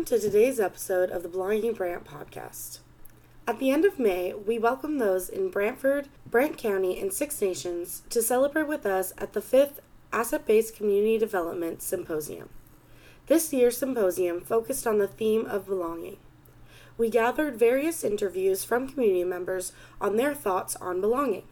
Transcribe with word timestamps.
Welcome 0.00 0.18
to 0.18 0.30
today's 0.30 0.58
episode 0.58 1.10
of 1.10 1.22
the 1.22 1.28
Belonging 1.28 1.74
Brant 1.74 2.04
podcast. 2.04 2.78
At 3.46 3.58
the 3.58 3.70
end 3.70 3.84
of 3.84 3.98
May, 3.98 4.32
we 4.32 4.58
welcome 4.58 4.96
those 4.96 5.28
in 5.28 5.50
Brantford, 5.50 6.08
Brant 6.24 6.56
County, 6.56 6.98
and 6.98 7.12
Six 7.12 7.42
Nations 7.42 8.00
to 8.08 8.22
celebrate 8.22 8.66
with 8.66 8.86
us 8.86 9.12
at 9.18 9.34
the 9.34 9.42
fifth 9.42 9.80
Asset 10.10 10.46
Based 10.46 10.74
Community 10.74 11.18
Development 11.18 11.82
Symposium. 11.82 12.48
This 13.26 13.52
year's 13.52 13.76
symposium 13.76 14.40
focused 14.40 14.86
on 14.86 14.96
the 14.96 15.06
theme 15.06 15.44
of 15.44 15.66
belonging. 15.66 16.16
We 16.96 17.10
gathered 17.10 17.58
various 17.58 18.02
interviews 18.02 18.64
from 18.64 18.88
community 18.88 19.24
members 19.24 19.72
on 20.00 20.16
their 20.16 20.34
thoughts 20.34 20.76
on 20.76 21.02
belonging, 21.02 21.44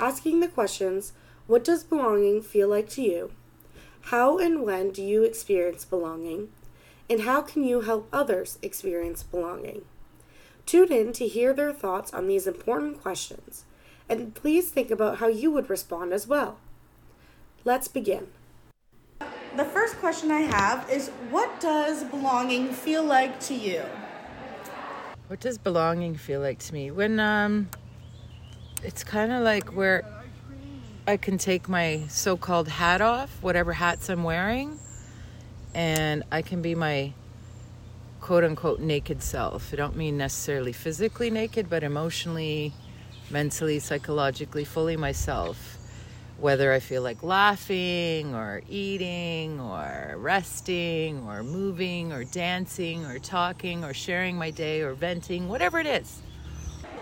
asking 0.00 0.40
the 0.40 0.48
questions 0.48 1.12
What 1.46 1.62
does 1.62 1.84
belonging 1.84 2.40
feel 2.40 2.68
like 2.68 2.88
to 2.90 3.02
you? 3.02 3.32
How 4.04 4.38
and 4.38 4.62
when 4.62 4.92
do 4.92 5.02
you 5.02 5.24
experience 5.24 5.84
belonging? 5.84 6.48
And 7.08 7.20
how 7.20 7.40
can 7.40 7.64
you 7.64 7.82
help 7.82 8.08
others 8.12 8.58
experience 8.62 9.22
belonging? 9.22 9.82
Tune 10.66 10.92
in 10.92 11.12
to 11.12 11.28
hear 11.28 11.52
their 11.52 11.72
thoughts 11.72 12.12
on 12.12 12.26
these 12.26 12.48
important 12.48 13.00
questions, 13.00 13.64
and 14.08 14.34
please 14.34 14.70
think 14.70 14.90
about 14.90 15.18
how 15.18 15.28
you 15.28 15.52
would 15.52 15.70
respond 15.70 16.12
as 16.12 16.26
well. 16.26 16.58
Let's 17.64 17.86
begin. 17.86 18.26
The 19.56 19.64
first 19.64 19.96
question 19.98 20.30
I 20.30 20.40
have 20.40 20.90
is 20.90 21.08
What 21.30 21.60
does 21.60 22.02
belonging 22.04 22.72
feel 22.72 23.04
like 23.04 23.38
to 23.40 23.54
you? 23.54 23.82
What 25.28 25.40
does 25.40 25.56
belonging 25.58 26.16
feel 26.16 26.40
like 26.40 26.58
to 26.58 26.74
me? 26.74 26.90
When 26.90 27.20
um 27.20 27.68
it's 28.82 29.02
kind 29.04 29.32
of 29.32 29.42
like 29.42 29.74
where 29.74 30.04
I 31.06 31.16
can 31.16 31.38
take 31.38 31.68
my 31.68 32.02
so-called 32.08 32.68
hat 32.68 33.00
off, 33.00 33.30
whatever 33.40 33.72
hats 33.72 34.08
I'm 34.08 34.24
wearing, 34.24 34.78
and 35.76 36.22
I 36.32 36.40
can 36.40 36.62
be 36.62 36.74
my 36.74 37.12
quote 38.22 38.44
unquote 38.44 38.80
naked 38.80 39.22
self. 39.22 39.74
I 39.74 39.76
don't 39.76 39.94
mean 39.94 40.16
necessarily 40.16 40.72
physically 40.72 41.30
naked, 41.30 41.68
but 41.68 41.82
emotionally, 41.84 42.72
mentally, 43.30 43.78
psychologically, 43.78 44.64
fully 44.64 44.96
myself. 44.96 45.76
Whether 46.38 46.72
I 46.72 46.80
feel 46.80 47.02
like 47.02 47.22
laughing 47.22 48.34
or 48.34 48.62
eating 48.70 49.60
or 49.60 50.14
resting 50.16 51.26
or 51.26 51.42
moving 51.42 52.10
or 52.10 52.24
dancing 52.24 53.04
or 53.04 53.18
talking 53.18 53.84
or 53.84 53.92
sharing 53.92 54.36
my 54.36 54.50
day 54.50 54.80
or 54.80 54.94
venting, 54.94 55.46
whatever 55.46 55.78
it 55.78 55.86
is. 55.86 56.22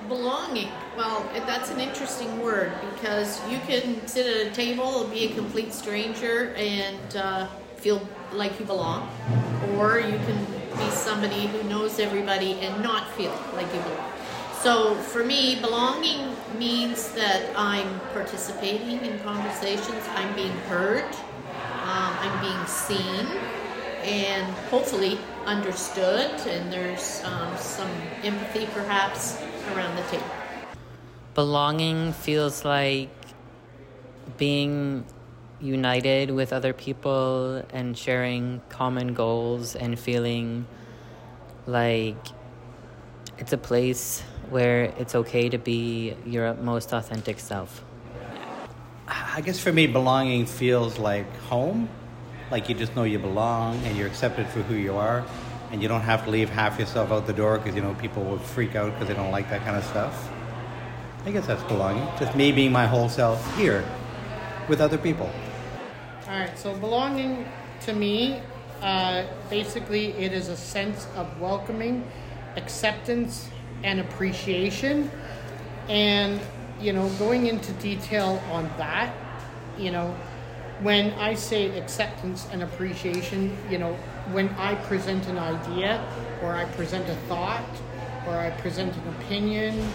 Belonging. 0.09 0.69
Well, 0.97 1.23
that's 1.47 1.71
an 1.71 1.81
interesting 1.81 2.41
word 2.43 2.73
because 2.93 3.41
you 3.49 3.59
can 3.67 4.07
sit 4.07 4.27
at 4.27 4.47
a 4.47 4.51
table 4.51 5.03
and 5.03 5.11
be 5.11 5.25
a 5.25 5.35
complete 5.35 5.73
stranger 5.73 6.53
and 6.57 7.17
uh, 7.17 7.47
feel 7.77 8.07
like 8.33 8.59
you 8.61 8.67
belong, 8.67 9.09
or 9.77 10.01
you 10.01 10.19
can 10.19 10.45
be 10.77 10.91
somebody 10.91 11.47
who 11.47 11.63
knows 11.69 11.99
everybody 11.99 12.53
and 12.61 12.83
not 12.83 13.11
feel 13.13 13.33
like 13.55 13.67
you 13.75 13.81
belong. 13.81 14.13
So 14.61 14.95
for 14.95 15.25
me, 15.25 15.61
belonging 15.61 16.35
means 16.59 17.11
that 17.13 17.43
I'm 17.57 18.01
participating 18.13 19.05
in 19.05 19.19
conversations, 19.21 20.05
I'm 20.15 20.35
being 20.35 20.57
heard, 20.69 21.05
um, 21.83 22.15
I'm 22.21 22.41
being 22.41 22.67
seen, 22.67 23.27
and 24.03 24.53
hopefully 24.69 25.19
understood, 25.47 26.31
and 26.47 26.71
there's 26.71 27.23
um, 27.25 27.57
some 27.57 27.91
empathy 28.23 28.67
perhaps 28.75 29.39
around 29.73 29.97
the 29.97 30.03
table. 30.03 30.25
Belonging 31.35 32.13
feels 32.13 32.65
like 32.65 33.11
being 34.37 35.05
united 35.61 36.31
with 36.31 36.53
other 36.53 36.73
people 36.73 37.65
and 37.73 37.97
sharing 37.97 38.61
common 38.69 39.15
goals 39.15 39.75
and 39.75 39.99
feeling 39.99 40.67
like 41.67 42.17
it's 43.39 43.53
a 43.53 43.59
place 43.59 44.23
where 44.51 44.85
it's 44.99 45.15
okay 45.15 45.49
to 45.49 45.59
be 45.59 46.15
your 46.27 46.55
most 46.55 46.93
authentic 46.93 47.41
self? 47.41 47.85
I 49.07 49.41
guess 49.41 49.59
for 49.59 49.73
me, 49.73 49.87
belonging 49.87 50.47
feels 50.47 50.99
like 50.99 51.35
home. 51.39 51.89
Like 52.51 52.69
you 52.69 52.75
just 52.75 52.95
know 52.95 53.05
you 53.05 53.19
belong 53.19 53.83
and 53.85 53.97
you're 53.97 54.07
accepted 54.07 54.47
for 54.49 54.63
who 54.63 54.75
you 54.75 54.97
are, 54.97 55.25
and 55.75 55.83
you 55.83 55.89
don't 55.89 56.03
have 56.03 56.23
to 56.23 56.31
leave 56.31 56.49
half 56.51 56.79
yourself 56.79 57.11
out 57.11 57.27
the 57.27 57.33
door 57.33 57.59
because 57.59 57.75
you 57.75 57.83
know 57.83 57.95
people 57.95 58.23
will 58.23 58.39
freak 58.39 58.77
out 58.77 58.93
because 58.93 59.09
they 59.09 59.15
don't 59.15 59.33
like 59.33 59.51
that 59.51 59.61
kind 59.65 59.77
of 59.77 59.83
stuff. 59.83 60.31
I 61.27 61.33
guess 61.33 61.49
that's 61.49 61.65
belonging. 61.65 62.07
Just 62.17 62.37
me 62.37 62.53
being 62.53 62.71
my 62.71 62.87
whole 62.87 63.09
self 63.09 63.57
here 63.57 63.85
with 64.69 64.81
other 64.81 64.97
people. 64.97 65.29
All 66.29 66.39
right, 66.39 66.57
so 66.57 66.77
belonging 66.77 67.45
to 67.81 67.93
me, 67.93 68.41
uh, 68.83 69.25
basically, 69.51 70.13
it 70.13 70.33
is 70.33 70.47
a 70.47 70.57
sense 70.57 71.09
of 71.17 71.41
welcoming, 71.41 72.09
acceptance, 72.55 73.49
and 73.83 73.99
appreciation. 73.99 75.11
And, 75.89 76.41
you 76.81 76.93
know, 76.93 77.09
going 77.19 77.49
into 77.49 77.73
detail 77.73 78.41
on 78.53 78.71
that, 78.77 79.13
you 79.77 79.91
know, 79.91 80.15
when 80.81 81.13
I 81.13 81.35
say 81.35 81.79
acceptance 81.79 82.47
and 82.51 82.63
appreciation, 82.63 83.57
you 83.71 83.79
know, 83.79 83.95
when 84.33 84.49
I 84.51 84.75
present 84.75 85.27
an 85.29 85.39
idea 85.39 86.05
or 86.43 86.55
I 86.55 86.65
present 86.65 87.09
a 87.09 87.15
thought 87.29 87.65
or 88.27 88.37
I 88.37 88.51
present 88.51 88.95
an 88.97 89.09
opinion, 89.21 89.89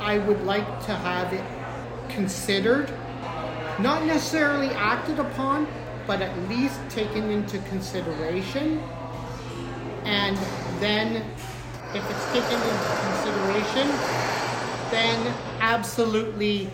I 0.00 0.18
would 0.18 0.42
like 0.42 0.66
to 0.86 0.94
have 0.94 1.32
it 1.32 1.44
considered, 2.08 2.92
not 3.78 4.04
necessarily 4.04 4.68
acted 4.68 5.18
upon, 5.18 5.66
but 6.06 6.20
at 6.20 6.48
least 6.48 6.80
taken 6.88 7.30
into 7.30 7.58
consideration. 7.68 8.80
And 10.04 10.36
then 10.80 11.16
if 11.94 12.10
it's 12.10 12.26
taken 12.32 12.60
into 12.60 12.92
consideration, 13.02 13.88
then 14.90 15.34
absolutely 15.60 16.68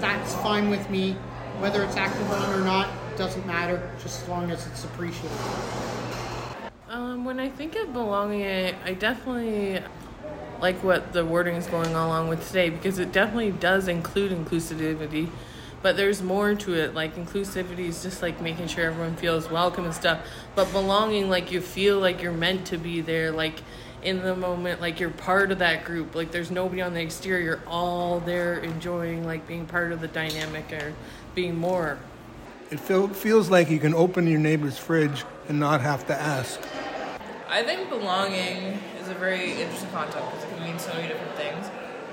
that's 0.00 0.34
fine 0.36 0.70
with 0.70 0.88
me. 0.90 1.16
Whether 1.60 1.84
it's 1.84 1.96
on 1.96 2.60
or 2.60 2.64
not 2.64 2.90
doesn't 3.16 3.46
matter, 3.46 3.90
just 4.02 4.22
as 4.22 4.28
long 4.28 4.50
as 4.50 4.66
it's 4.66 4.84
appreciated. 4.84 5.30
Um, 6.88 7.24
when 7.24 7.38
I 7.38 7.48
think 7.48 7.76
of 7.76 7.92
belonging, 7.92 8.44
I, 8.44 8.74
I 8.84 8.94
definitely 8.94 9.80
like 10.60 10.82
what 10.82 11.12
the 11.12 11.24
wording 11.24 11.56
is 11.56 11.66
going 11.66 11.94
along 11.94 12.28
with 12.28 12.46
today 12.46 12.70
because 12.70 12.98
it 12.98 13.12
definitely 13.12 13.52
does 13.52 13.88
include 13.88 14.32
inclusivity 14.32 15.28
but 15.82 15.96
there's 15.98 16.22
more 16.22 16.54
to 16.54 16.72
it 16.72 16.94
like 16.94 17.14
inclusivity 17.16 17.88
is 17.88 18.02
just 18.02 18.22
like 18.22 18.40
making 18.40 18.66
sure 18.66 18.86
everyone 18.86 19.14
feels 19.16 19.50
welcome 19.50 19.84
and 19.84 19.92
stuff 19.92 20.26
but 20.54 20.70
belonging 20.72 21.28
like 21.28 21.52
you 21.52 21.60
feel 21.60 21.98
like 21.98 22.22
you're 22.22 22.32
meant 22.32 22.64
to 22.66 22.78
be 22.78 23.00
there 23.00 23.30
like 23.30 23.60
in 24.02 24.22
the 24.22 24.34
moment 24.34 24.80
like 24.80 25.00
you're 25.00 25.10
part 25.10 25.52
of 25.52 25.58
that 25.58 25.84
group 25.84 26.14
like 26.14 26.30
there's 26.30 26.50
nobody 26.50 26.80
on 26.80 26.94
the 26.94 27.00
exterior 27.02 27.60
all 27.66 28.20
there 28.20 28.58
enjoying 28.58 29.24
like 29.26 29.46
being 29.46 29.66
part 29.66 29.92
of 29.92 30.00
the 30.00 30.08
dynamic 30.08 30.72
or 30.72 30.94
being 31.34 31.56
more. 31.58 31.98
It 32.70 32.80
feel, 32.80 33.08
feels 33.08 33.50
like 33.50 33.70
you 33.70 33.78
can 33.78 33.94
open 33.94 34.26
your 34.26 34.40
neighbor's 34.40 34.78
fridge 34.78 35.24
and 35.48 35.60
not 35.60 35.80
have 35.80 36.06
to 36.06 36.14
ask. 36.14 36.60
I 37.48 37.62
think 37.62 37.88
belonging 37.88 38.78
is 39.00 39.08
a 39.08 39.14
very 39.14 39.52
interesting 39.52 39.90
concept 39.90 40.24
because 40.30 40.44
it 40.44 40.56
can 40.56 40.64
mean 40.64 40.78
so 40.78 40.92
many 40.94 41.08
different 41.08 41.36
things. 41.36 41.66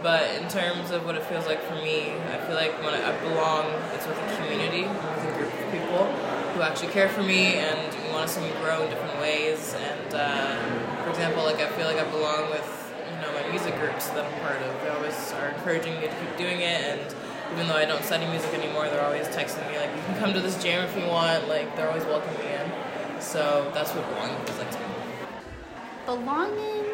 But 0.04 0.30
in 0.42 0.50
terms 0.50 0.92
of 0.92 1.06
what 1.06 1.16
it 1.16 1.24
feels 1.24 1.46
like 1.46 1.62
for 1.62 1.76
me 1.76 2.12
i 2.34 2.38
feel 2.48 2.56
like 2.56 2.74
when 2.84 2.96
i 2.96 3.12
belong 3.22 3.68
it's 3.94 4.08
with 4.08 4.18
a 4.18 4.36
community 4.36 4.82
with 4.82 5.30
a 5.30 5.38
group 5.38 5.54
of 5.54 5.72
people 5.72 6.06
who 6.54 6.62
actually 6.64 6.92
care 6.92 7.08
for 7.08 7.22
me 7.22 7.58
and 7.58 7.92
want 8.12 8.28
to 8.28 8.34
see 8.36 8.42
me 8.42 8.52
grow 8.62 8.84
in 8.84 8.90
different 8.90 9.20
ways. 9.20 9.74
And 9.74 10.14
uh, 10.14 11.04
for 11.04 11.10
example, 11.10 11.44
like 11.44 11.60
I 11.60 11.70
feel 11.70 11.86
like 11.86 11.98
I 11.98 12.10
belong 12.10 12.50
with 12.50 12.94
you 13.10 13.22
know 13.22 13.34
my 13.34 13.48
music 13.50 13.78
groups 13.80 14.10
that 14.10 14.26
I'm 14.26 14.40
part 14.42 14.62
of. 14.62 14.82
They 14.82 14.90
always 14.90 15.32
are 15.34 15.50
encouraging 15.50 15.96
me 15.96 16.08
to 16.08 16.16
keep 16.16 16.38
doing 16.38 16.62
it, 16.62 16.82
and 16.84 17.16
even 17.54 17.68
though 17.68 17.76
I 17.76 17.86
don't 17.86 18.04
study 18.04 18.26
music 18.28 18.54
anymore, 18.54 18.88
they're 18.88 19.04
always 19.04 19.28
texting 19.28 19.70
me 19.70 19.78
like, 19.78 19.90
"You 19.96 20.02
can 20.04 20.20
come 20.20 20.34
to 20.34 20.40
this 20.40 20.62
jam 20.62 20.86
if 20.86 20.96
you 20.98 21.06
want." 21.08 21.48
Like 21.48 21.76
they're 21.76 21.88
always 21.88 22.06
welcoming 22.06 22.40
me 22.40 22.54
in. 22.54 23.22
So 23.22 23.70
that's 23.74 23.92
what 23.92 24.08
belonging 24.10 24.38
feels 24.46 24.58
like 24.58 24.72
to 24.72 24.80
me. 24.80 24.86
Belonging, 26.06 26.86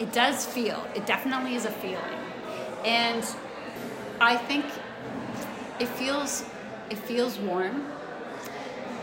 it 0.00 0.12
does 0.12 0.46
feel. 0.46 0.86
It 0.94 1.06
definitely 1.06 1.54
is 1.54 1.64
a 1.64 1.70
feeling, 1.70 2.18
and 2.84 3.24
I 4.20 4.36
think 4.36 4.64
it 5.78 5.88
feels 5.88 6.44
it 6.90 6.98
feels 6.98 7.38
warm. 7.38 7.86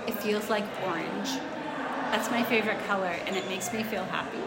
It 0.07 0.13
feels 0.15 0.50
like 0.50 0.65
orange 0.85 1.29
that's 2.11 2.31
my 2.31 2.44
favorite 2.44 2.79
color, 2.88 3.13
and 3.27 3.35
it 3.35 3.47
makes 3.50 3.73
me 3.73 3.83
feel 3.83 4.06
happy. 4.06 4.39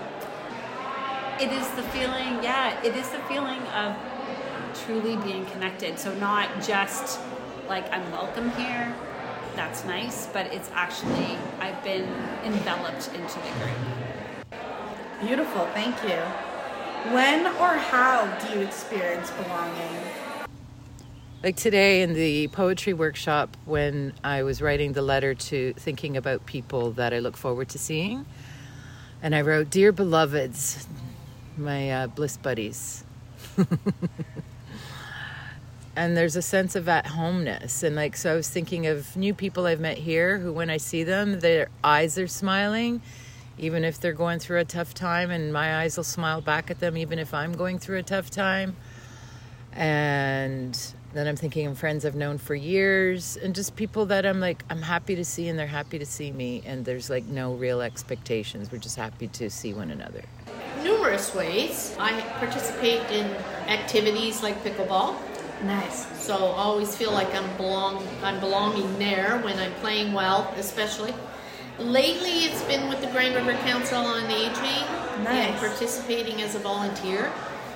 It 1.42 1.52
is 1.52 1.68
the 1.72 1.82
feeling, 1.82 2.42
yeah, 2.42 2.80
it 2.82 2.96
is 2.96 3.10
the 3.10 3.18
feeling 3.28 3.60
of 3.76 3.94
truly 4.74 5.16
being 5.16 5.46
connected. 5.46 5.98
So, 5.98 6.14
not 6.18 6.62
just 6.62 7.20
like 7.68 7.90
I'm 7.92 8.10
welcome 8.12 8.50
here, 8.52 8.94
that's 9.54 9.84
nice, 9.84 10.26
but 10.26 10.46
it's 10.46 10.70
actually, 10.72 11.36
I've 11.60 11.82
been 11.82 12.08
enveloped 12.44 13.08
into 13.08 13.38
the 13.38 13.50
group. 13.58 14.60
Beautiful, 15.20 15.66
thank 15.74 15.96
you. 16.04 16.20
When 17.12 17.46
or 17.46 17.76
how 17.76 18.26
do 18.38 18.58
you 18.58 18.64
experience 18.64 19.30
belonging? 19.30 19.98
like 21.42 21.56
today 21.56 22.02
in 22.02 22.14
the 22.14 22.48
poetry 22.48 22.92
workshop 22.92 23.56
when 23.64 24.12
I 24.24 24.42
was 24.42 24.60
writing 24.60 24.92
the 24.92 25.02
letter 25.02 25.34
to 25.34 25.72
thinking 25.74 26.16
about 26.16 26.46
people 26.46 26.90
that 26.92 27.14
I 27.14 27.20
look 27.20 27.36
forward 27.36 27.68
to 27.70 27.78
seeing. 27.78 28.26
And 29.22 29.34
I 29.34 29.42
wrote, 29.42 29.70
Dear 29.70 29.92
beloveds, 29.92 30.86
my 31.56 31.90
uh, 31.90 32.06
bliss 32.08 32.36
buddies. 32.36 33.04
and 35.98 36.16
there's 36.16 36.36
a 36.36 36.42
sense 36.42 36.76
of 36.76 36.88
at 36.88 37.06
homeness. 37.06 37.82
And 37.82 37.96
like, 37.96 38.16
so 38.16 38.32
I 38.32 38.36
was 38.36 38.48
thinking 38.48 38.86
of 38.86 39.16
new 39.16 39.34
people 39.34 39.66
I've 39.66 39.80
met 39.80 39.98
here 39.98 40.38
who, 40.38 40.52
when 40.52 40.70
I 40.70 40.76
see 40.76 41.02
them, 41.02 41.40
their 41.40 41.70
eyes 41.82 42.16
are 42.18 42.28
smiling, 42.28 43.02
even 43.58 43.82
if 43.82 43.98
they're 44.00 44.12
going 44.12 44.38
through 44.38 44.60
a 44.60 44.64
tough 44.64 44.94
time, 44.94 45.32
and 45.32 45.52
my 45.52 45.80
eyes 45.80 45.96
will 45.96 46.04
smile 46.04 46.40
back 46.40 46.70
at 46.70 46.78
them, 46.78 46.96
even 46.96 47.18
if 47.18 47.34
I'm 47.34 47.52
going 47.52 47.80
through 47.80 47.98
a 47.98 48.04
tough 48.04 48.30
time. 48.30 48.76
And 49.72 50.78
then 51.14 51.26
I'm 51.26 51.34
thinking 51.34 51.66
of 51.66 51.76
friends 51.76 52.04
I've 52.04 52.14
known 52.14 52.38
for 52.38 52.54
years 52.54 53.36
and 53.36 53.52
just 53.52 53.74
people 53.74 54.06
that 54.06 54.24
I'm 54.24 54.38
like, 54.38 54.62
I'm 54.70 54.82
happy 54.82 55.16
to 55.16 55.24
see 55.24 55.48
and 55.48 55.58
they're 55.58 55.66
happy 55.66 55.98
to 55.98 56.06
see 56.06 56.30
me. 56.30 56.62
And 56.64 56.84
there's 56.84 57.10
like 57.10 57.24
no 57.24 57.54
real 57.54 57.80
expectations. 57.80 58.70
We're 58.70 58.78
just 58.78 58.96
happy 58.96 59.26
to 59.28 59.50
see 59.50 59.74
one 59.74 59.90
another. 59.90 60.22
Numerous 60.84 61.34
ways. 61.34 61.96
I 61.98 62.20
participate 62.38 63.00
in 63.10 63.26
activities 63.66 64.44
like 64.44 64.62
pickleball. 64.62 65.16
Nice. 65.64 66.06
So 66.22 66.36
always 66.36 66.96
feel 66.96 67.12
like 67.12 67.34
I'm 67.34 67.56
belong 67.56 68.06
I'm 68.22 68.38
belonging 68.40 68.98
there 68.98 69.38
when 69.42 69.58
I'm 69.58 69.72
playing 69.74 70.12
well, 70.12 70.52
especially. 70.56 71.14
Lately, 71.78 72.44
it's 72.44 72.62
been 72.64 72.88
with 72.88 73.00
the 73.00 73.06
Grand 73.08 73.34
River 73.34 73.56
Council 73.62 73.98
on 73.98 74.30
Aging 74.30 74.84
and 75.26 75.56
participating 75.58 76.42
as 76.42 76.54
a 76.54 76.58
volunteer, 76.58 77.32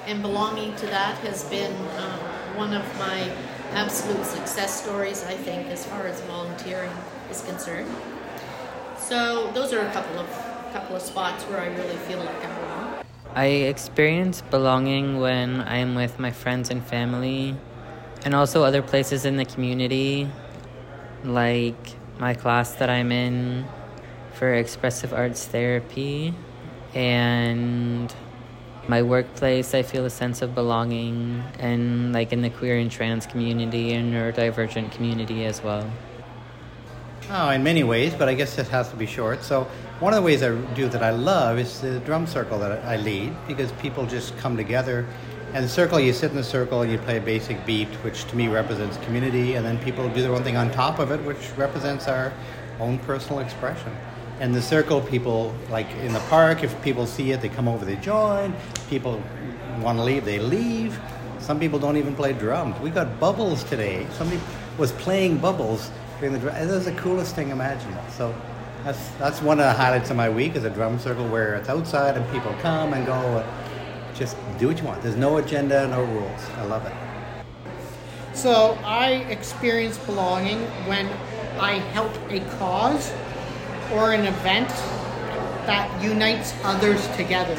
and 0.06 0.20
belonging 0.22 0.74
to 0.76 0.86
that 0.86 1.16
has 1.18 1.44
been 1.44 1.72
um, 1.98 2.18
one 2.56 2.74
of 2.74 2.84
my 2.98 3.30
absolute 3.72 4.24
success 4.26 4.82
stories. 4.82 5.24
I 5.24 5.34
think, 5.34 5.68
as 5.68 5.86
far 5.86 6.06
as 6.06 6.20
volunteering 6.22 6.90
is 7.30 7.42
concerned. 7.42 7.90
So 8.98 9.50
those 9.52 9.72
are 9.72 9.80
a 9.80 9.92
couple 9.92 10.18
of 10.18 10.28
couple 10.72 10.96
of 10.96 11.02
spots 11.02 11.44
where 11.44 11.60
I 11.60 11.66
really 11.66 11.96
feel 12.08 12.18
like 12.18 12.44
I 12.44 12.60
belong. 12.60 13.04
I 13.34 13.46
experience 13.46 14.42
belonging 14.42 15.20
when 15.20 15.60
I'm 15.60 15.94
with 15.94 16.18
my 16.18 16.30
friends 16.30 16.70
and 16.70 16.84
family, 16.84 17.56
and 18.24 18.34
also 18.34 18.62
other 18.62 18.82
places 18.82 19.24
in 19.24 19.36
the 19.36 19.44
community, 19.44 20.28
like 21.24 21.94
my 22.18 22.34
class 22.34 22.74
that 22.76 22.88
I'm 22.88 23.12
in 23.12 23.66
for 24.34 24.54
expressive 24.54 25.12
arts 25.12 25.44
therapy, 25.46 26.34
and 26.94 28.14
my 28.88 29.02
workplace. 29.02 29.74
I 29.74 29.82
feel 29.82 30.04
a 30.04 30.10
sense 30.10 30.42
of 30.42 30.54
belonging, 30.54 31.42
and 31.58 32.12
like 32.12 32.32
in 32.32 32.42
the 32.42 32.50
queer 32.50 32.78
and 32.78 32.90
trans 32.90 33.26
community 33.26 33.92
and 33.94 34.12
neurodivergent 34.12 34.92
community 34.92 35.44
as 35.44 35.62
well. 35.62 35.90
Oh, 37.30 37.48
in 37.50 37.62
many 37.62 37.82
ways, 37.82 38.14
but 38.14 38.28
I 38.28 38.34
guess 38.34 38.58
it 38.58 38.68
has 38.68 38.90
to 38.90 38.96
be 38.96 39.06
short. 39.06 39.42
So, 39.42 39.66
one 40.00 40.12
of 40.12 40.16
the 40.16 40.22
ways 40.22 40.42
I 40.42 40.54
do 40.74 40.88
that 40.88 41.02
I 41.02 41.10
love 41.10 41.58
is 41.58 41.80
the 41.80 42.00
drum 42.00 42.26
circle 42.26 42.58
that 42.58 42.84
I 42.84 42.96
lead 42.96 43.32
because 43.46 43.70
people 43.72 44.04
just 44.04 44.36
come 44.38 44.56
together. 44.56 45.06
And 45.54 45.62
the 45.62 45.68
circle, 45.68 46.00
you 46.00 46.14
sit 46.14 46.30
in 46.30 46.36
the 46.36 46.42
circle 46.42 46.80
and 46.80 46.90
you 46.90 46.96
play 46.96 47.18
a 47.18 47.20
basic 47.20 47.66
beat, 47.66 47.88
which 48.04 48.24
to 48.24 48.36
me 48.36 48.48
represents 48.48 48.96
community, 48.98 49.54
and 49.54 49.66
then 49.66 49.78
people 49.78 50.08
do 50.08 50.22
their 50.22 50.32
own 50.32 50.42
thing 50.42 50.56
on 50.56 50.70
top 50.70 50.98
of 50.98 51.10
it, 51.10 51.22
which 51.24 51.50
represents 51.58 52.08
our 52.08 52.32
own 52.80 52.98
personal 53.00 53.40
expression. 53.40 53.94
And 54.40 54.54
the 54.54 54.62
circle, 54.62 55.02
people, 55.02 55.54
like 55.68 55.90
in 55.96 56.14
the 56.14 56.20
park, 56.20 56.64
if 56.64 56.80
people 56.82 57.06
see 57.06 57.32
it, 57.32 57.42
they 57.42 57.50
come 57.50 57.68
over, 57.68 57.84
they 57.84 57.96
join. 57.96 58.54
People 58.88 59.22
want 59.80 59.98
to 59.98 60.04
leave, 60.04 60.24
they 60.24 60.38
leave. 60.38 60.98
Some 61.38 61.60
people 61.60 61.78
don't 61.78 61.98
even 61.98 62.14
play 62.14 62.32
drums. 62.32 62.80
We 62.80 62.88
got 62.88 63.20
bubbles 63.20 63.62
today. 63.64 64.06
Somebody 64.12 64.40
was 64.78 64.92
playing 64.92 65.36
bubbles 65.36 65.90
during 66.18 66.32
the 66.32 66.38
drum. 66.38 66.54
That 66.54 66.68
was 66.68 66.86
the 66.86 66.92
coolest 66.92 67.34
thing 67.34 67.50
imaginable. 67.50 68.02
So 68.10 68.34
that's 68.84 69.10
that's 69.10 69.42
one 69.42 69.60
of 69.60 69.66
the 69.66 69.72
highlights 69.72 70.10
of 70.10 70.16
my 70.16 70.30
week 70.30 70.56
is 70.56 70.64
a 70.64 70.70
drum 70.70 70.98
circle 70.98 71.28
where 71.28 71.56
it's 71.56 71.68
outside 71.68 72.16
and 72.16 72.32
people 72.32 72.54
come 72.60 72.94
and 72.94 73.04
go. 73.04 73.44
And 74.12 74.18
just 74.18 74.36
do 74.58 74.68
what 74.68 74.78
you 74.78 74.84
want. 74.84 75.02
There's 75.02 75.16
no 75.16 75.38
agenda, 75.38 75.88
no 75.88 76.02
rules. 76.02 76.50
I 76.56 76.64
love 76.64 76.84
it. 76.86 76.92
So 78.34 78.78
I 78.84 79.10
experience 79.30 79.98
belonging 79.98 80.60
when 80.86 81.06
I 81.58 81.74
help 81.94 82.12
a 82.30 82.40
cause 82.58 83.12
or 83.92 84.12
an 84.12 84.26
event 84.26 84.68
that 85.66 86.02
unites 86.02 86.54
others 86.64 87.06
together. 87.16 87.56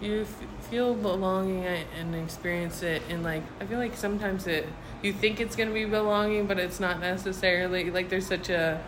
You 0.00 0.22
f- 0.22 0.68
feel 0.70 0.94
belonging 0.94 1.64
and 1.64 2.14
experience 2.14 2.82
it 2.82 3.02
and 3.10 3.22
like 3.22 3.42
I 3.60 3.66
feel 3.66 3.78
like 3.78 3.96
sometimes 3.96 4.46
it 4.46 4.66
you 5.02 5.12
think 5.12 5.40
it's 5.40 5.54
gonna 5.54 5.72
be 5.72 5.84
belonging, 5.84 6.46
but 6.46 6.58
it's 6.58 6.80
not 6.80 7.00
necessarily 7.00 7.90
like 7.90 8.08
there's 8.08 8.26
such 8.26 8.48
a 8.48 8.82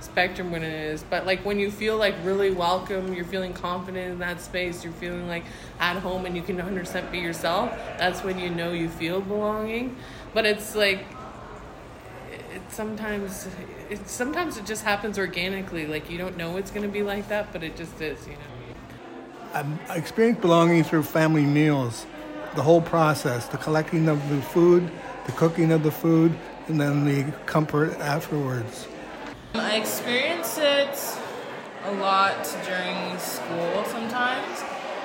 spectrum 0.00 0.50
when 0.50 0.62
it 0.62 0.72
is. 0.72 1.02
But 1.02 1.26
like 1.26 1.44
when 1.44 1.58
you 1.58 1.70
feel 1.70 1.96
like 1.96 2.14
really 2.24 2.50
welcome, 2.50 3.14
you're 3.14 3.24
feeling 3.24 3.52
confident 3.52 4.12
in 4.12 4.18
that 4.18 4.40
space, 4.40 4.84
you're 4.84 4.92
feeling 4.94 5.28
like 5.28 5.44
at 5.80 5.96
home 5.96 6.26
and 6.26 6.36
you 6.36 6.42
can 6.42 6.56
100% 6.56 7.10
be 7.10 7.18
yourself. 7.18 7.70
That's 7.98 8.22
when 8.22 8.38
you 8.38 8.50
know 8.50 8.72
you 8.72 8.88
feel 8.88 9.20
belonging. 9.20 9.96
But 10.34 10.46
it's 10.46 10.74
like 10.74 11.04
it 12.52 12.62
sometimes 12.70 13.48
it 13.90 14.08
sometimes 14.08 14.56
it 14.56 14.66
just 14.66 14.84
happens 14.84 15.18
organically. 15.18 15.86
Like 15.86 16.10
you 16.10 16.18
don't 16.18 16.36
know 16.36 16.56
it's 16.56 16.70
gonna 16.70 16.88
be 16.88 17.02
like 17.02 17.28
that, 17.28 17.52
but 17.52 17.62
it 17.62 17.76
just 17.76 18.00
is. 18.00 18.26
You 18.26 18.34
know. 18.34 19.54
I'm- 19.54 19.78
I 19.88 19.96
experienced 19.96 20.40
belonging 20.42 20.84
through 20.84 21.04
family 21.04 21.44
meals, 21.46 22.06
the 22.54 22.62
whole 22.62 22.82
process, 22.82 23.46
the 23.46 23.56
collecting 23.56 24.08
of 24.08 24.28
the 24.28 24.40
food, 24.42 24.90
the 25.26 25.32
cooking 25.32 25.72
of 25.72 25.82
the 25.82 25.90
food, 25.90 26.32
and 26.68 26.80
then 26.80 27.04
the 27.04 27.32
comfort 27.46 27.98
afterwards. 28.00 28.86
I 29.54 29.76
experience 29.76 30.58
it 30.58 31.18
a 31.84 31.92
lot 31.92 32.44
during 32.66 33.18
school 33.18 33.84
sometimes 33.86 34.62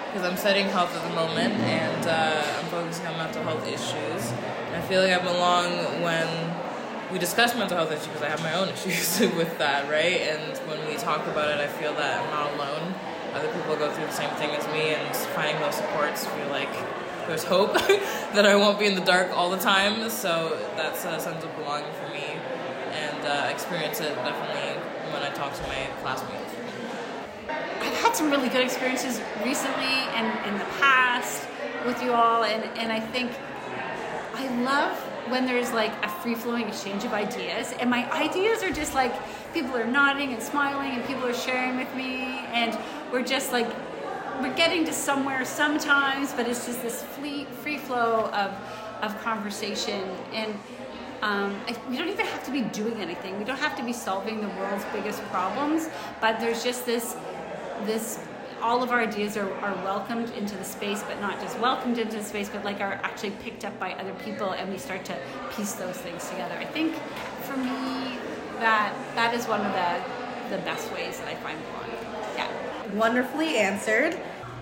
because 0.07 0.27
I'm 0.29 0.37
studying 0.37 0.67
health 0.67 0.93
at 0.95 1.07
the 1.07 1.15
moment 1.15 1.53
and 1.61 2.05
uh, 2.05 2.59
I'm 2.59 2.65
focusing 2.65 3.07
on 3.07 3.17
mental 3.17 3.43
health 3.43 3.65
issues. 3.67 4.31
I 4.73 4.81
feel 4.81 5.01
like 5.01 5.13
I 5.13 5.23
belong 5.23 6.01
when 6.03 6.27
we 7.11 7.19
discuss 7.19 7.55
mental 7.55 7.77
health 7.77 7.91
issues 7.91 8.07
because 8.07 8.21
I 8.21 8.29
have 8.29 8.41
my 8.43 8.53
own 8.55 8.69
issues 8.75 9.19
with 9.35 9.57
that, 9.59 9.89
right? 9.89 10.21
And 10.21 10.57
when 10.67 10.85
we 10.87 10.95
talk 10.95 11.25
about 11.27 11.49
it, 11.49 11.59
I 11.61 11.67
feel 11.67 11.93
that 11.93 12.21
I'm 12.21 12.29
not 12.31 12.53
alone. 12.53 12.93
Other 13.33 13.47
people 13.53 13.75
go 13.77 13.91
through 13.91 14.05
the 14.05 14.11
same 14.11 14.29
thing 14.35 14.51
as 14.51 14.67
me, 14.67 14.93
and 14.93 15.15
finding 15.33 15.59
those 15.61 15.75
supports 15.75 16.27
feel 16.27 16.49
like 16.49 16.69
there's 17.27 17.43
hope 17.43 17.73
that 18.35 18.45
I 18.45 18.55
won't 18.55 18.77
be 18.77 18.85
in 18.85 18.95
the 18.95 19.05
dark 19.05 19.31
all 19.31 19.49
the 19.49 19.57
time. 19.57 20.09
So 20.09 20.59
that's 20.75 21.05
a 21.05 21.19
sense 21.19 21.43
of 21.43 21.55
belonging 21.55 21.91
for 21.93 22.09
me, 22.13 22.37
uh, 23.23 23.49
experience 23.51 23.99
it 23.99 24.15
definitely 24.15 24.79
when 25.13 25.23
I 25.23 25.29
talk 25.29 25.53
to 25.53 25.61
my 25.63 25.87
classmates. 26.01 26.53
I've 27.49 27.97
had 28.01 28.15
some 28.15 28.31
really 28.31 28.49
good 28.49 28.61
experiences 28.61 29.21
recently 29.43 29.95
and 30.15 30.47
in 30.47 30.57
the 30.57 30.65
past 30.79 31.47
with 31.85 32.01
you 32.01 32.13
all, 32.13 32.43
and, 32.43 32.63
and 32.77 32.91
I 32.91 32.99
think 32.99 33.31
I 34.35 34.47
love 34.63 34.97
when 35.29 35.45
there's 35.45 35.71
like 35.71 35.91
a 36.03 36.09
free 36.09 36.35
flowing 36.35 36.67
exchange 36.67 37.03
of 37.03 37.13
ideas, 37.13 37.73
and 37.79 37.89
my 37.89 38.09
ideas 38.11 38.63
are 38.63 38.71
just 38.71 38.93
like 38.93 39.13
people 39.53 39.75
are 39.75 39.85
nodding 39.85 40.33
and 40.33 40.41
smiling, 40.41 40.91
and 40.91 41.05
people 41.05 41.25
are 41.25 41.33
sharing 41.33 41.77
with 41.77 41.93
me, 41.95 42.39
and 42.53 42.77
we're 43.11 43.23
just 43.23 43.51
like 43.51 43.67
we're 44.41 44.55
getting 44.55 44.83
to 44.85 44.93
somewhere 44.93 45.45
sometimes, 45.45 46.33
but 46.33 46.47
it's 46.47 46.65
just 46.65 46.81
this 46.81 47.03
free 47.03 47.45
free 47.61 47.77
flow 47.77 48.29
of 48.33 48.51
of 49.01 49.19
conversation 49.21 50.03
and. 50.33 50.53
Um, 51.23 51.59
we 51.89 51.97
don't 51.97 52.09
even 52.09 52.25
have 52.25 52.43
to 52.45 52.51
be 52.51 52.61
doing 52.61 53.01
anything. 53.01 53.37
We 53.39 53.45
don't 53.45 53.59
have 53.59 53.77
to 53.77 53.83
be 53.83 53.93
solving 53.93 54.41
the 54.41 54.49
world's 54.59 54.83
biggest 54.93 55.21
problems, 55.31 55.89
but 56.19 56.39
there's 56.39 56.63
just 56.63 56.85
this 56.85 57.15
this 57.85 58.19
all 58.61 58.81
of 58.81 58.91
our 58.91 59.01
ideas 59.01 59.35
are, 59.35 59.51
are 59.59 59.73
welcomed 59.83 60.29
into 60.37 60.55
the 60.55 60.63
space 60.63 61.03
but 61.03 61.19
not 61.19 61.37
just 61.41 61.59
welcomed 61.59 61.97
into 61.97 62.15
the 62.17 62.23
space 62.23 62.47
but 62.47 62.63
like 62.63 62.79
are 62.79 62.93
actually 63.03 63.31
picked 63.41 63.65
up 63.65 63.77
by 63.77 63.91
other 63.95 64.13
people 64.23 64.51
and 64.51 64.71
we 64.71 64.77
start 64.77 65.03
to 65.03 65.17
piece 65.53 65.73
those 65.73 65.97
things 65.97 66.29
together 66.29 66.55
i 66.59 66.63
think 66.63 66.95
for 67.41 67.57
me 67.57 68.17
that 68.59 68.93
that 69.15 69.33
is 69.33 69.47
one 69.47 69.59
of 69.59 69.73
the 69.73 70.55
the 70.55 70.61
best 70.63 70.89
ways 70.93 71.19
that 71.19 71.27
i 71.27 71.35
find 71.35 71.59
belonging 71.65 72.37
yeah 72.37 72.73
Wonderfully 72.91 73.57
answered. 73.57 74.19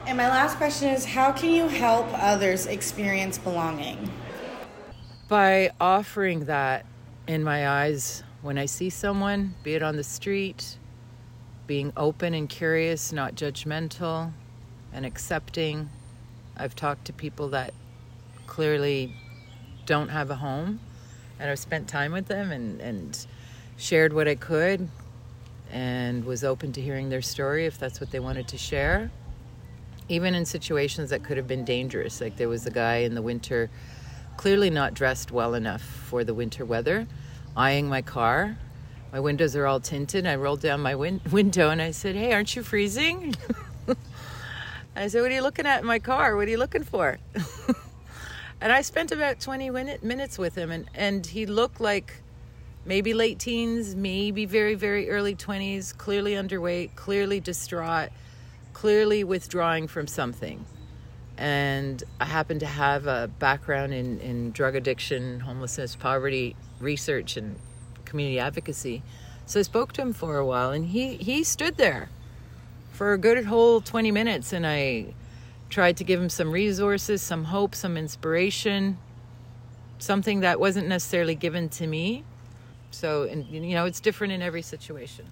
And 0.07 0.17
my 0.17 0.29
last 0.29 0.55
question 0.55 0.89
is 0.89 1.03
how 1.03 1.31
can 1.31 1.51
you 1.51 1.67
help 1.67 2.07
others 2.13 2.65
experience 2.65 3.37
belonging? 3.37 4.09
By 5.31 5.71
offering 5.79 6.43
that 6.43 6.85
in 7.25 7.41
my 7.41 7.65
eyes 7.65 8.21
when 8.41 8.57
I 8.57 8.65
see 8.65 8.89
someone, 8.89 9.55
be 9.63 9.75
it 9.75 9.81
on 9.81 9.95
the 9.95 10.03
street, 10.03 10.77
being 11.67 11.93
open 11.95 12.33
and 12.33 12.49
curious, 12.49 13.13
not 13.13 13.33
judgmental 13.35 14.33
and 14.91 15.05
accepting. 15.05 15.89
I've 16.57 16.75
talked 16.75 17.05
to 17.05 17.13
people 17.13 17.47
that 17.47 17.73
clearly 18.45 19.15
don't 19.85 20.09
have 20.09 20.31
a 20.31 20.35
home, 20.35 20.81
and 21.39 21.49
I've 21.49 21.59
spent 21.59 21.87
time 21.87 22.11
with 22.11 22.27
them 22.27 22.51
and, 22.51 22.81
and 22.81 23.25
shared 23.77 24.11
what 24.11 24.27
I 24.27 24.35
could 24.35 24.89
and 25.71 26.25
was 26.25 26.43
open 26.43 26.73
to 26.73 26.81
hearing 26.81 27.07
their 27.07 27.21
story 27.21 27.65
if 27.65 27.79
that's 27.79 28.01
what 28.01 28.11
they 28.11 28.19
wanted 28.19 28.49
to 28.49 28.57
share. 28.57 29.09
Even 30.09 30.35
in 30.35 30.43
situations 30.43 31.09
that 31.11 31.23
could 31.23 31.37
have 31.37 31.47
been 31.47 31.63
dangerous, 31.63 32.19
like 32.19 32.35
there 32.35 32.49
was 32.49 32.65
a 32.65 32.71
guy 32.71 32.97
in 32.97 33.15
the 33.15 33.21
winter 33.21 33.69
clearly 34.37 34.69
not 34.69 34.93
dressed 34.93 35.31
well 35.31 35.53
enough 35.53 35.81
for 35.81 36.23
the 36.23 36.33
winter 36.33 36.65
weather, 36.65 37.07
eyeing 37.55 37.87
my 37.87 38.01
car. 38.01 38.57
My 39.11 39.19
windows 39.19 39.55
are 39.55 39.65
all 39.67 39.79
tinted. 39.79 40.25
I 40.25 40.35
rolled 40.35 40.61
down 40.61 40.81
my 40.81 40.95
win- 40.95 41.21
window 41.31 41.69
and 41.69 41.81
I 41.81 41.91
said, 41.91 42.15
Hey, 42.15 42.33
aren't 42.33 42.55
you 42.55 42.63
freezing? 42.63 43.35
I 44.95 45.07
said, 45.07 45.21
What 45.21 45.31
are 45.31 45.35
you 45.35 45.41
looking 45.41 45.65
at 45.65 45.81
in 45.81 45.85
my 45.85 45.99
car? 45.99 46.35
What 46.35 46.47
are 46.47 46.51
you 46.51 46.57
looking 46.57 46.83
for? 46.83 47.17
and 48.61 48.71
I 48.71 48.81
spent 48.81 49.11
about 49.11 49.39
20 49.39 49.69
minute, 49.69 50.03
minutes 50.03 50.37
with 50.37 50.55
him, 50.55 50.71
and, 50.71 50.89
and 50.93 51.25
he 51.25 51.45
looked 51.45 51.81
like 51.81 52.21
maybe 52.85 53.13
late 53.13 53.39
teens, 53.39 53.95
maybe 53.95 54.45
very, 54.45 54.75
very 54.75 55.09
early 55.09 55.35
20s, 55.35 55.97
clearly 55.97 56.33
underweight, 56.33 56.95
clearly 56.95 57.39
distraught, 57.39 58.09
clearly 58.73 59.23
withdrawing 59.23 59.87
from 59.87 60.07
something. 60.07 60.65
And 61.41 62.03
I 62.19 62.25
happen 62.25 62.59
to 62.59 62.67
have 62.67 63.07
a 63.07 63.27
background 63.39 63.95
in, 63.95 64.19
in 64.19 64.51
drug 64.51 64.75
addiction, 64.75 65.39
homelessness, 65.39 65.95
poverty 65.95 66.55
research, 66.79 67.35
and 67.35 67.55
community 68.05 68.37
advocacy. 68.37 69.01
So 69.47 69.59
I 69.59 69.63
spoke 69.63 69.91
to 69.93 70.03
him 70.03 70.13
for 70.13 70.37
a 70.37 70.45
while, 70.45 70.69
and 70.69 70.85
he, 70.85 71.15
he 71.15 71.43
stood 71.43 71.77
there 71.77 72.09
for 72.91 73.13
a 73.13 73.17
good 73.17 73.43
whole 73.45 73.81
20 73.81 74.11
minutes, 74.11 74.53
and 74.53 74.67
I 74.67 75.15
tried 75.71 75.97
to 75.97 76.03
give 76.03 76.21
him 76.21 76.29
some 76.29 76.51
resources, 76.51 77.23
some 77.23 77.45
hope, 77.45 77.73
some 77.73 77.97
inspiration, 77.97 78.99
something 79.97 80.41
that 80.41 80.59
wasn't 80.59 80.87
necessarily 80.87 81.33
given 81.33 81.69
to 81.69 81.87
me. 81.87 82.23
So, 82.91 83.23
and 83.23 83.47
you 83.47 83.73
know, 83.73 83.85
it's 83.85 83.99
different 83.99 84.31
in 84.31 84.43
every 84.43 84.61
situation. 84.61 85.25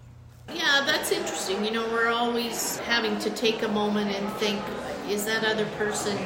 Yeah, 0.51 0.81
that's 0.87 1.11
interesting. 1.11 1.63
You 1.63 1.69
know, 1.69 1.87
we're 1.91 2.09
always 2.09 2.79
having 2.79 3.19
to 3.19 3.29
take 3.29 3.61
a 3.61 3.67
moment 3.67 4.09
and 4.15 4.27
think, 4.37 4.59
is 5.09 5.25
that 5.25 5.43
other 5.43 5.65
person 5.77 6.17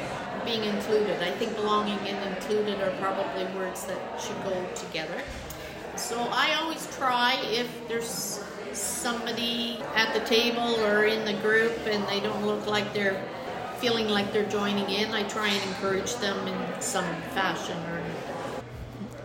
being 0.46 0.64
included? 0.66 1.22
I 1.22 1.32
think 1.32 1.56
belonging 1.56 2.00
and 2.00 2.36
included 2.36 2.82
are 2.82 2.92
probably 3.00 3.46
words 3.56 3.86
that 3.86 3.98
should 4.20 4.42
go 4.44 4.66
together. 4.76 5.22
So 5.96 6.28
I 6.32 6.56
always 6.62 6.86
try 6.98 7.40
if 7.46 7.70
there's 7.88 8.44
somebody 8.74 9.80
at 9.96 10.14
the 10.14 10.20
table 10.22 10.76
or 10.84 11.06
in 11.06 11.24
the 11.26 11.34
group 11.42 11.78
and 11.86 12.06
they 12.08 12.20
don't 12.20 12.46
look 12.46 12.68
like 12.68 12.94
they're 12.94 13.24
feeling 13.78 14.10
like 14.10 14.34
they're 14.34 14.50
joining 14.50 14.90
in, 14.90 15.12
I 15.12 15.24
try 15.24 15.50
and 15.50 15.70
encourage 15.70 16.16
them 16.16 16.48
in 16.48 16.82
some 16.82 17.06
fashion 17.34 17.78
or 17.78 18.04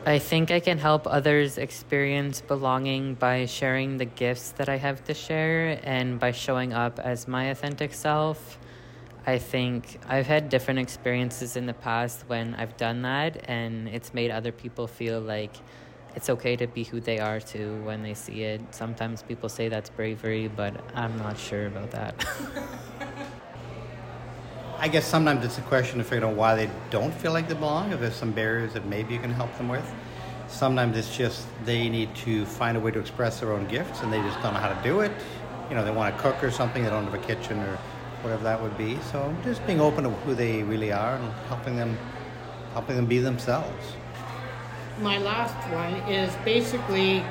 I 0.06 0.18
think 0.18 0.50
I 0.50 0.60
can 0.60 0.78
help 0.78 1.06
others 1.06 1.58
experience 1.58 2.40
belonging 2.40 3.14
by 3.14 3.44
sharing 3.44 3.98
the 3.98 4.06
gifts 4.06 4.52
that 4.52 4.68
I 4.68 4.76
have 4.76 5.04
to 5.04 5.12
share 5.12 5.78
and 5.82 6.18
by 6.18 6.32
showing 6.32 6.72
up 6.72 6.98
as 6.98 7.28
my 7.28 7.44
authentic 7.46 7.92
self. 7.92 8.58
I 9.26 9.38
think 9.38 10.00
I've 10.08 10.26
had 10.26 10.48
different 10.48 10.80
experiences 10.80 11.56
in 11.56 11.66
the 11.66 11.74
past 11.74 12.24
when 12.28 12.54
I've 12.54 12.76
done 12.76 13.02
that, 13.02 13.48
and 13.48 13.88
it's 13.88 14.14
made 14.14 14.30
other 14.30 14.52
people 14.52 14.86
feel 14.86 15.20
like 15.20 15.54
it's 16.14 16.30
okay 16.30 16.56
to 16.56 16.66
be 16.66 16.84
who 16.84 17.00
they 17.00 17.18
are 17.18 17.38
too 17.38 17.82
when 17.84 18.02
they 18.02 18.14
see 18.14 18.42
it. 18.42 18.60
Sometimes 18.70 19.22
people 19.22 19.48
say 19.48 19.68
that's 19.68 19.90
bravery, 19.90 20.48
but 20.48 20.74
I'm 20.94 21.16
not 21.18 21.38
sure 21.38 21.66
about 21.66 21.90
that. 21.90 22.24
I 24.78 24.86
guess 24.86 25.06
sometimes 25.06 25.44
it's 25.44 25.58
a 25.58 25.62
question 25.62 26.00
of 26.00 26.06
figuring 26.06 26.32
out 26.32 26.36
why 26.36 26.54
they 26.54 26.70
don't 26.90 27.12
feel 27.12 27.32
like 27.32 27.48
they 27.48 27.54
belong, 27.54 27.92
if 27.92 28.00
there's 28.00 28.14
some 28.14 28.30
barriers 28.30 28.72
that 28.74 28.86
maybe 28.86 29.12
you 29.12 29.20
can 29.20 29.32
help 29.32 29.54
them 29.58 29.68
with. 29.68 29.92
Sometimes 30.46 30.96
it's 30.96 31.16
just 31.16 31.46
they 31.64 31.88
need 31.88 32.14
to 32.16 32.46
find 32.46 32.76
a 32.76 32.80
way 32.80 32.92
to 32.92 33.00
express 33.00 33.40
their 33.40 33.52
own 33.52 33.66
gifts 33.66 34.02
and 34.02 34.12
they 34.12 34.20
just 34.20 34.40
don't 34.40 34.54
know 34.54 34.60
how 34.60 34.72
to 34.72 34.82
do 34.82 35.00
it. 35.00 35.10
You 35.68 35.74
know, 35.74 35.84
they 35.84 35.90
want 35.90 36.16
to 36.16 36.22
cook 36.22 36.42
or 36.42 36.50
something, 36.50 36.84
they 36.84 36.90
don't 36.90 37.04
have 37.04 37.14
a 37.14 37.18
kitchen 37.18 37.58
or 37.58 37.78
whatever 38.22 38.42
that 38.44 38.60
would 38.60 38.76
be. 38.76 38.98
So 39.12 39.34
just 39.44 39.64
being 39.66 39.80
open 39.80 40.04
to 40.04 40.10
who 40.10 40.34
they 40.34 40.62
really 40.62 40.92
are 40.92 41.16
and 41.16 41.32
helping 41.48 41.76
them 41.76 41.96
helping 42.72 42.96
them 42.96 43.06
be 43.06 43.18
themselves. 43.18 43.94
My 45.00 45.18
last 45.18 45.56
one 45.72 45.94
is 46.10 46.34
basically 46.44 47.24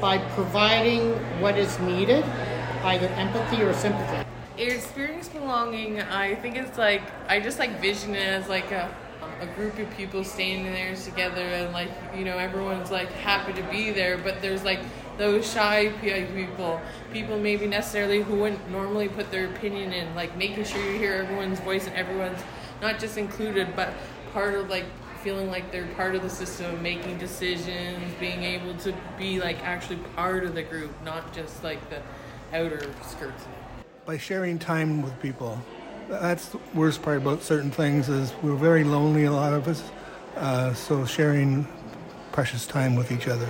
by 0.00 0.18
providing 0.34 1.12
what 1.40 1.58
is 1.58 1.78
needed, 1.80 2.24
either 2.84 3.06
empathy 3.08 3.62
or 3.62 3.72
sympathy. 3.72 4.26
Experience 4.56 5.28
belonging, 5.28 6.00
I 6.00 6.34
think 6.36 6.56
it's 6.56 6.78
like 6.78 7.02
I 7.28 7.40
just 7.40 7.58
like 7.58 7.80
vision 7.80 8.14
it 8.14 8.26
as 8.26 8.48
like 8.48 8.70
a 8.72 8.94
a 9.40 9.46
group 9.48 9.78
of 9.78 9.90
people 9.96 10.24
standing 10.24 10.72
there 10.72 10.94
together 10.96 11.42
and 11.42 11.72
like 11.72 11.90
you 12.16 12.24
know 12.24 12.38
everyone's 12.38 12.90
like 12.90 13.10
happy 13.12 13.52
to 13.52 13.62
be 13.70 13.90
there 13.90 14.16
but 14.16 14.40
there's 14.40 14.64
like 14.64 14.80
those 15.18 15.50
shy 15.50 15.88
people 16.34 16.80
people 17.12 17.38
maybe 17.38 17.66
necessarily 17.66 18.22
who 18.22 18.36
wouldn't 18.36 18.70
normally 18.70 19.08
put 19.08 19.30
their 19.30 19.46
opinion 19.46 19.92
in 19.92 20.14
like 20.14 20.36
making 20.36 20.64
sure 20.64 20.82
you 20.84 20.98
hear 20.98 21.14
everyone's 21.14 21.60
voice 21.60 21.86
and 21.86 21.96
everyone's 21.96 22.42
not 22.82 22.98
just 22.98 23.16
included 23.16 23.68
but 23.74 23.92
part 24.32 24.54
of 24.54 24.68
like 24.68 24.84
feeling 25.22 25.50
like 25.50 25.72
they're 25.72 25.86
part 25.94 26.14
of 26.14 26.22
the 26.22 26.30
system 26.30 26.80
making 26.82 27.18
decisions 27.18 27.98
being 28.20 28.42
able 28.42 28.74
to 28.76 28.94
be 29.18 29.40
like 29.40 29.58
actually 29.64 29.96
part 30.14 30.44
of 30.44 30.54
the 30.54 30.62
group 30.62 30.90
not 31.04 31.32
just 31.32 31.64
like 31.64 31.80
the 31.90 32.00
outer 32.52 32.80
skirts 33.02 33.44
by 34.04 34.16
sharing 34.16 34.58
time 34.58 35.02
with 35.02 35.18
people 35.20 35.60
that's 36.08 36.50
the 36.50 36.60
worst 36.74 37.02
part 37.02 37.16
about 37.16 37.42
certain 37.42 37.70
things 37.70 38.08
is 38.08 38.32
we're 38.42 38.54
very 38.54 38.84
lonely 38.84 39.24
a 39.24 39.32
lot 39.32 39.52
of 39.52 39.66
us 39.66 39.82
uh, 40.36 40.72
so 40.74 41.04
sharing 41.04 41.66
precious 42.30 42.66
time 42.66 42.94
with 42.94 43.10
each 43.10 43.26
other 43.26 43.48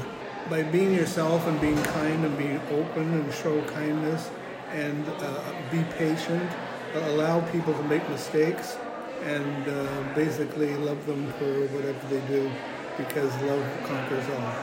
by 0.48 0.62
being 0.62 0.94
yourself 0.94 1.46
and 1.46 1.60
being 1.60 1.82
kind 1.84 2.24
and 2.24 2.36
being 2.38 2.60
open 2.70 3.12
and 3.12 3.32
show 3.34 3.60
kindness 3.64 4.30
and 4.72 5.08
uh, 5.08 5.52
be 5.70 5.82
patient 5.98 6.50
allow 6.94 7.40
people 7.52 7.74
to 7.74 7.82
make 7.84 8.08
mistakes 8.08 8.78
and 9.24 9.68
uh, 9.68 10.14
basically 10.14 10.74
love 10.76 11.04
them 11.06 11.30
for 11.34 11.66
whatever 11.68 11.98
they 12.08 12.20
do 12.26 12.50
because 12.96 13.30
love 13.42 13.64
conquers 13.84 14.24
all 14.30 14.54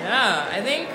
yeah 0.00 0.46
i 0.52 0.60
think 0.60 0.88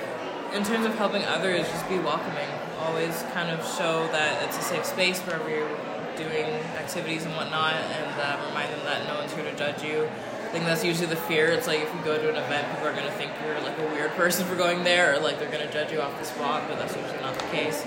in 0.54 0.62
terms 0.62 0.86
of 0.86 0.94
helping 0.96 1.24
others 1.24 1.66
just 1.68 1.88
be 1.88 1.98
welcoming 1.98 2.48
always 2.80 3.24
kind 3.34 3.50
of 3.50 3.64
show 3.76 4.06
that 4.12 4.42
it's 4.44 4.58
a 4.58 4.62
safe 4.62 4.84
space 4.84 5.20
wherever 5.20 5.48
you're 5.50 5.68
doing 6.16 6.46
activities 6.76 7.24
and 7.24 7.34
whatnot, 7.34 7.74
and 7.74 8.20
uh, 8.20 8.36
remind 8.48 8.72
them 8.72 8.84
that 8.84 9.06
no 9.06 9.14
one's 9.14 9.32
here 9.32 9.44
to 9.44 9.56
judge 9.56 9.82
you. 9.82 10.08
I 10.50 10.52
think 10.52 10.64
that's 10.64 10.84
usually 10.84 11.06
the 11.06 11.14
fear. 11.14 11.46
It's 11.46 11.68
like 11.68 11.78
if 11.78 11.94
you 11.94 12.00
go 12.02 12.18
to 12.18 12.28
an 12.28 12.34
event, 12.34 12.66
people 12.74 12.88
are 12.88 12.92
to 12.92 13.10
think 13.12 13.30
you're 13.46 13.60
like 13.60 13.78
a 13.78 13.86
weird 13.94 14.10
person 14.18 14.44
for 14.44 14.56
going 14.56 14.82
there, 14.82 15.14
or 15.14 15.20
like 15.20 15.38
they're 15.38 15.48
to 15.48 15.70
judge 15.70 15.92
you 15.92 16.00
off 16.00 16.18
the 16.18 16.24
spot, 16.24 16.64
but 16.68 16.76
that's 16.76 16.96
usually 16.96 17.20
not 17.20 17.38
the 17.38 17.46
case. 17.54 17.86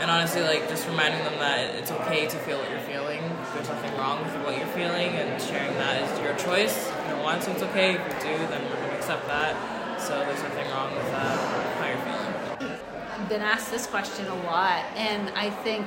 And 0.00 0.10
honestly, 0.10 0.42
like 0.42 0.68
just 0.68 0.86
reminding 0.86 1.24
them 1.24 1.38
that 1.38 1.74
it's 1.76 1.90
okay 1.90 2.26
to 2.26 2.36
feel 2.40 2.58
what 2.58 2.68
you're 2.68 2.78
feeling. 2.80 3.22
There's 3.54 3.70
nothing 3.70 3.96
wrong 3.96 4.22
with 4.22 4.34
what 4.44 4.58
you're 4.58 4.66
feeling, 4.76 5.16
and 5.16 5.40
sharing 5.40 5.72
that 5.80 6.02
is 6.02 6.20
your 6.20 6.36
choice. 6.36 6.76
If 6.92 7.08
you 7.08 7.16
want 7.24 7.40
to, 7.44 7.52
it's 7.52 7.62
okay. 7.72 7.94
If 7.94 8.04
you 8.04 8.36
do, 8.36 8.36
then 8.52 8.62
we're 8.68 8.76
to 8.76 8.96
accept 8.98 9.26
that. 9.28 9.56
So 9.98 10.12
there's 10.28 10.42
nothing 10.42 10.68
wrong 10.72 10.94
with 10.94 11.08
uh, 11.08 11.36
how 11.80 11.88
you're 11.88 11.96
feeling 12.04 12.76
I've 13.16 13.28
been 13.30 13.40
asked 13.40 13.70
this 13.70 13.86
question 13.86 14.26
a 14.26 14.42
lot, 14.44 14.84
and 14.94 15.30
I 15.30 15.48
think, 15.48 15.86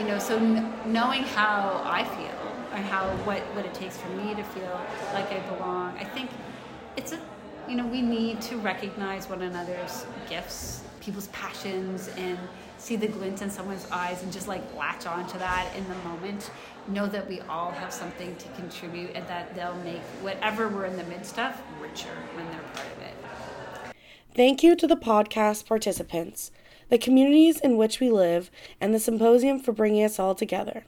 you 0.00 0.04
know, 0.08 0.18
so 0.18 0.36
knowing 0.84 1.22
how 1.22 1.80
I 1.84 2.02
feel 2.02 2.35
and 2.76 2.84
how 2.84 3.08
what 3.24 3.40
what 3.56 3.64
it 3.64 3.74
takes 3.74 3.96
for 3.96 4.08
me 4.10 4.34
to 4.34 4.44
feel 4.44 4.80
like 5.14 5.32
I 5.32 5.40
belong, 5.56 5.96
I 5.98 6.04
think 6.04 6.30
it's 6.96 7.12
a, 7.12 7.20
you 7.66 7.74
know, 7.74 7.86
we 7.86 8.02
need 8.02 8.40
to 8.42 8.58
recognize 8.58 9.28
one 9.28 9.42
another's 9.42 10.04
gifts, 10.28 10.82
people's 11.00 11.28
passions, 11.28 12.08
and 12.16 12.38
see 12.76 12.96
the 12.96 13.08
glint 13.08 13.40
in 13.40 13.50
someone's 13.50 13.90
eyes 13.90 14.22
and 14.22 14.30
just 14.30 14.46
like 14.46 14.62
latch 14.76 15.06
onto 15.06 15.38
that 15.38 15.74
in 15.74 15.88
the 15.88 15.94
moment. 16.08 16.50
Know 16.86 17.06
that 17.06 17.26
we 17.28 17.40
all 17.40 17.70
have 17.70 17.92
something 17.92 18.36
to 18.36 18.48
contribute 18.50 19.10
and 19.14 19.26
that 19.26 19.54
they'll 19.54 19.74
make 19.76 20.02
whatever 20.20 20.68
we're 20.68 20.84
in 20.84 20.96
the 20.96 21.04
midst 21.04 21.38
of 21.38 21.58
richer 21.80 22.14
when 22.34 22.46
they're 22.50 22.60
part 22.74 22.86
of 22.96 23.02
it. 23.02 23.94
Thank 24.34 24.62
you 24.62 24.76
to 24.76 24.86
the 24.86 24.96
podcast 24.96 25.64
participants, 25.64 26.52
the 26.90 26.98
communities 26.98 27.58
in 27.58 27.78
which 27.78 28.00
we 28.00 28.10
live, 28.10 28.50
and 28.82 28.94
the 28.94 29.00
symposium 29.00 29.58
for 29.58 29.72
bringing 29.72 30.04
us 30.04 30.18
all 30.18 30.34
together. 30.34 30.84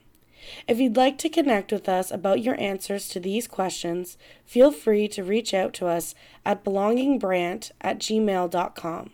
If 0.66 0.78
you'd 0.78 0.96
like 0.96 1.18
to 1.18 1.28
connect 1.28 1.72
with 1.72 1.88
us 1.88 2.10
about 2.10 2.42
your 2.42 2.60
answers 2.60 3.08
to 3.08 3.20
these 3.20 3.46
questions, 3.46 4.16
feel 4.44 4.70
free 4.70 5.08
to 5.08 5.24
reach 5.24 5.54
out 5.54 5.72
to 5.74 5.86
us 5.86 6.14
at 6.44 6.64
belongingbrant 6.64 7.72
at 7.80 7.98
gmail.com. 7.98 9.10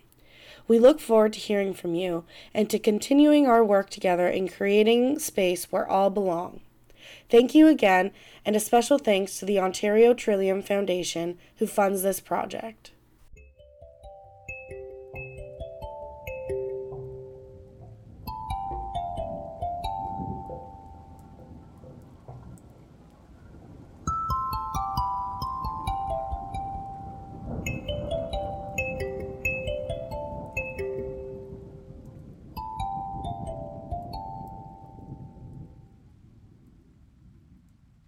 We 0.67 0.79
look 0.79 0.99
forward 0.99 1.33
to 1.33 1.39
hearing 1.39 1.73
from 1.73 1.93
you 1.93 2.25
and 2.53 2.69
to 2.69 2.79
continuing 2.79 3.47
our 3.47 3.63
work 3.63 3.89
together 3.89 4.27
in 4.27 4.47
creating 4.47 5.19
space 5.19 5.71
where 5.71 5.87
all 5.87 6.09
belong. 6.09 6.61
Thank 7.29 7.53
you 7.53 7.67
again, 7.67 8.11
and 8.43 8.55
a 8.55 8.59
special 8.59 8.97
thanks 8.97 9.37
to 9.39 9.45
the 9.45 9.59
Ontario 9.59 10.13
Trillium 10.13 10.61
Foundation 10.61 11.37
who 11.57 11.67
funds 11.67 12.01
this 12.01 12.19
project. 12.19 12.91